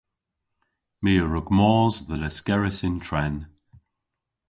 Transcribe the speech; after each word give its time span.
My 1.01 1.13
a 1.23 1.25
wrug 1.25 1.47
mos 1.57 1.95
dhe 2.07 2.15
Lyskerrys 2.17 2.79
yn 2.87 2.97
tren. 3.05 3.35